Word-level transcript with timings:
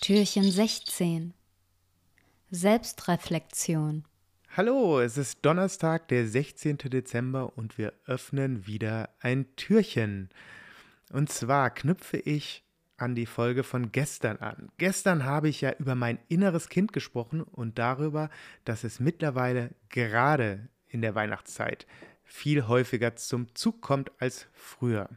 Türchen 0.00 0.50
16 0.50 1.34
Selbstreflexion 2.50 4.06
Hallo, 4.56 4.98
es 4.98 5.18
ist 5.18 5.44
Donnerstag, 5.44 6.08
der 6.08 6.26
16. 6.26 6.78
Dezember 6.78 7.58
und 7.58 7.76
wir 7.76 7.92
öffnen 8.06 8.66
wieder 8.66 9.10
ein 9.20 9.54
Türchen. 9.56 10.30
Und 11.12 11.30
zwar 11.30 11.68
knüpfe 11.68 12.16
ich 12.16 12.64
an 12.96 13.14
die 13.14 13.26
Folge 13.26 13.62
von 13.62 13.92
gestern 13.92 14.38
an. 14.38 14.72
Gestern 14.78 15.26
habe 15.26 15.50
ich 15.50 15.60
ja 15.60 15.74
über 15.78 15.94
mein 15.94 16.18
inneres 16.28 16.70
Kind 16.70 16.94
gesprochen 16.94 17.42
und 17.42 17.78
darüber, 17.78 18.30
dass 18.64 18.84
es 18.84 19.00
mittlerweile 19.00 19.74
gerade 19.90 20.70
in 20.88 21.02
der 21.02 21.14
Weihnachtszeit 21.14 21.86
viel 22.24 22.66
häufiger 22.68 23.16
zum 23.16 23.54
Zug 23.54 23.82
kommt 23.82 24.10
als 24.18 24.46
früher. 24.54 25.10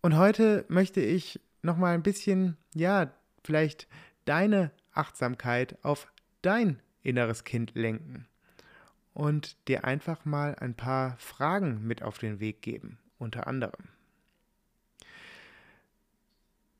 Und 0.00 0.16
heute 0.16 0.64
möchte 0.68 1.02
ich 1.02 1.38
noch 1.66 1.76
mal 1.76 1.92
ein 1.92 2.02
bisschen, 2.02 2.56
ja, 2.74 3.12
vielleicht 3.44 3.86
deine 4.24 4.70
Achtsamkeit 4.92 5.76
auf 5.84 6.10
dein 6.40 6.80
inneres 7.02 7.44
Kind 7.44 7.74
lenken 7.74 8.26
und 9.12 9.56
dir 9.68 9.84
einfach 9.84 10.24
mal 10.24 10.54
ein 10.56 10.74
paar 10.74 11.16
Fragen 11.18 11.86
mit 11.86 12.02
auf 12.02 12.18
den 12.18 12.40
Weg 12.40 12.62
geben, 12.62 12.98
unter 13.18 13.46
anderem. 13.46 13.88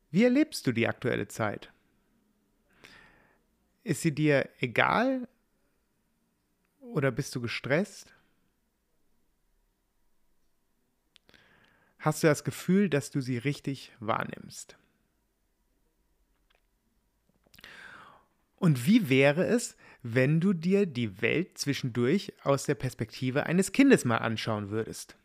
Wie 0.09 0.23
erlebst 0.23 0.65
du 0.65 0.71
die 0.71 0.87
aktuelle 0.87 1.27
Zeit? 1.27 1.71
Ist 3.83 4.01
sie 4.01 4.13
dir 4.13 4.49
egal 4.59 5.27
oder 6.79 7.11
bist 7.11 7.35
du 7.35 7.41
gestresst? 7.41 8.16
Hast 12.07 12.23
du 12.23 12.27
das 12.27 12.45
Gefühl, 12.45 12.89
dass 12.89 13.11
du 13.11 13.19
sie 13.19 13.37
richtig 13.37 13.91
wahrnimmst? 13.99 14.77
Und 18.55 18.85
wie 18.85 19.09
wäre 19.09 19.45
es, 19.45 19.75
wenn 20.03 20.39
du 20.39 20.53
dir 20.53 20.85
die 20.85 21.21
Welt 21.21 21.57
zwischendurch 21.57 22.31
aus 22.43 22.63
der 22.63 22.75
Perspektive 22.75 23.45
eines 23.45 23.73
Kindes 23.73 24.05
mal 24.05 24.19
anschauen 24.19 24.69
würdest? 24.69 25.17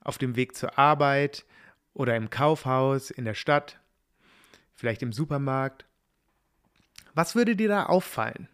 Auf 0.00 0.18
dem 0.18 0.34
Weg 0.34 0.56
zur 0.56 0.80
Arbeit 0.80 1.44
oder 1.94 2.16
im 2.16 2.28
Kaufhaus, 2.28 3.12
in 3.12 3.24
der 3.24 3.34
Stadt, 3.34 3.78
vielleicht 4.74 5.02
im 5.02 5.12
Supermarkt. 5.12 5.86
Was 7.14 7.36
würde 7.36 7.54
dir 7.54 7.68
da 7.68 7.86
auffallen? 7.86 8.48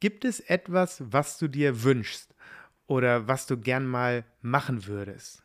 Gibt 0.00 0.24
es 0.24 0.40
etwas, 0.40 1.00
was 1.12 1.38
du 1.38 1.46
dir 1.46 1.84
wünschst 1.84 2.32
oder 2.86 3.28
was 3.28 3.46
du 3.46 3.56
gern 3.56 3.86
mal 3.86 4.24
machen 4.40 4.86
würdest? 4.86 5.42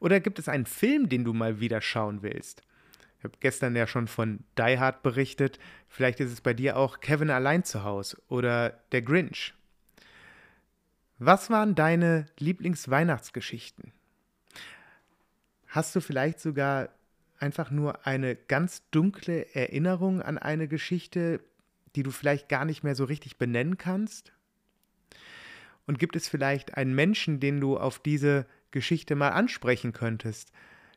Oder 0.00 0.20
gibt 0.20 0.38
es 0.38 0.48
einen 0.48 0.66
Film, 0.66 1.08
den 1.08 1.24
du 1.24 1.32
mal 1.32 1.60
wieder 1.60 1.80
schauen 1.80 2.22
willst? 2.22 2.62
Ich 3.18 3.24
habe 3.24 3.38
gestern 3.40 3.74
ja 3.74 3.86
schon 3.86 4.06
von 4.06 4.44
Die 4.58 4.78
Hard 4.78 5.02
berichtet. 5.02 5.58
Vielleicht 5.88 6.20
ist 6.20 6.30
es 6.30 6.40
bei 6.42 6.52
dir 6.52 6.76
auch 6.76 7.00
Kevin 7.00 7.30
allein 7.30 7.64
zu 7.64 7.84
Hause 7.84 8.20
oder 8.28 8.78
Der 8.92 9.00
Grinch. 9.00 9.54
Was 11.18 11.48
waren 11.48 11.74
deine 11.74 12.26
Lieblingsweihnachtsgeschichten? 12.38 13.92
Hast 15.68 15.96
du 15.96 16.00
vielleicht 16.00 16.38
sogar 16.38 16.90
einfach 17.38 17.70
nur 17.70 18.06
eine 18.06 18.36
ganz 18.36 18.82
dunkle 18.90 19.54
Erinnerung 19.54 20.20
an 20.20 20.36
eine 20.38 20.68
Geschichte, 20.68 21.40
die 21.94 22.02
du 22.02 22.10
vielleicht 22.10 22.48
gar 22.48 22.64
nicht 22.64 22.82
mehr 22.82 22.94
so 22.94 23.04
richtig 23.04 23.38
benennen 23.38 23.78
kannst? 23.78 24.32
Und 25.86 25.98
gibt 25.98 26.16
es 26.16 26.28
vielleicht 26.28 26.76
einen 26.76 26.94
Menschen, 26.94 27.40
den 27.40 27.60
du 27.60 27.76
auf 27.76 27.98
diese 27.98 28.46
Geschichte 28.70 29.14
mal 29.14 29.30
ansprechen 29.30 29.92
könntest, 29.92 30.50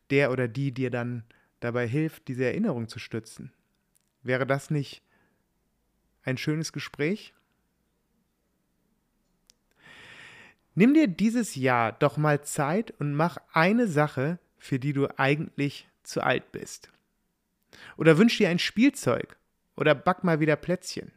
der 0.09 0.31
oder 0.31 0.47
die 0.47 0.73
dir 0.73 0.89
dann 0.89 1.23
dabei 1.59 1.87
hilft, 1.87 2.27
diese 2.27 2.45
Erinnerung 2.45 2.87
zu 2.87 2.99
stützen? 2.99 3.51
Wäre 4.23 4.47
das 4.47 4.71
nicht 4.71 5.01
ein 6.23 6.37
schönes 6.37 6.73
Gespräch? 6.73 7.33
Nimm 10.75 10.93
dir 10.93 11.07
dieses 11.07 11.55
Jahr 11.55 11.91
doch 11.91 12.17
mal 12.17 12.43
Zeit 12.43 12.91
und 12.99 13.13
mach 13.13 13.37
eine 13.51 13.87
Sache, 13.87 14.37
für 14.59 14.79
die 14.79 14.93
du 14.93 15.07
eigentlich 15.17 15.87
zu 16.03 16.21
alt 16.21 16.51
bist. 16.51 16.91
Oder 17.97 18.17
wünsch 18.17 18.37
dir 18.37 18.49
ein 18.49 18.59
Spielzeug 18.59 19.36
oder 19.77 19.95
back 19.95 20.25
mal 20.25 20.41
wieder 20.41 20.57
Plätzchen. 20.57 21.13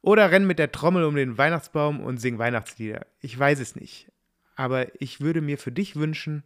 Oder 0.00 0.32
renn 0.32 0.46
mit 0.46 0.58
der 0.58 0.72
Trommel 0.72 1.04
um 1.04 1.14
den 1.14 1.38
Weihnachtsbaum 1.38 2.00
und 2.00 2.18
sing 2.18 2.38
Weihnachtslieder. 2.38 3.06
Ich 3.20 3.38
weiß 3.38 3.60
es 3.60 3.76
nicht. 3.76 4.10
Aber 4.56 5.00
ich 5.00 5.20
würde 5.20 5.40
mir 5.40 5.58
für 5.58 5.70
dich 5.70 5.94
wünschen, 5.94 6.42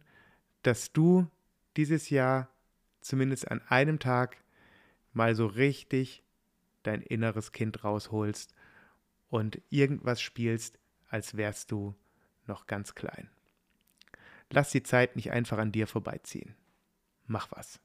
dass 0.61 0.93
du 0.93 1.27
dieses 1.75 2.11
Jahr 2.11 2.49
zumindest 3.01 3.49
an 3.49 3.61
einem 3.67 3.97
Tag 3.97 4.37
mal 5.13 5.33
so 5.33 5.47
richtig 5.47 6.23
dein 6.83 7.01
inneres 7.01 7.51
Kind 7.51 7.83
rausholst 7.83 8.53
und 9.29 9.61
irgendwas 9.69 10.21
spielst, 10.21 10.79
als 11.09 11.35
wärst 11.35 11.71
du 11.71 11.95
noch 12.45 12.67
ganz 12.67 12.93
klein. 12.93 13.29
Lass 14.49 14.71
die 14.71 14.83
Zeit 14.83 15.15
nicht 15.15 15.31
einfach 15.31 15.57
an 15.57 15.71
dir 15.71 15.87
vorbeiziehen. 15.87 16.55
Mach 17.25 17.51
was. 17.51 17.79